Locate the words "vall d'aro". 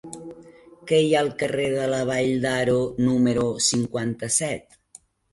2.09-2.77